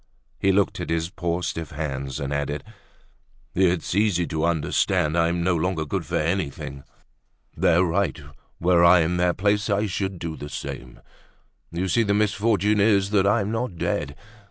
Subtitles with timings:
[0.39, 2.63] He looked at his poor stiff hands and added:
[3.53, 6.83] "It's easy to understand, I'm no longer good for anything.
[7.55, 8.19] They're right;
[8.59, 11.01] were I in their place I should do the same.
[11.71, 14.15] You see, the misfortune is that I'm not dead.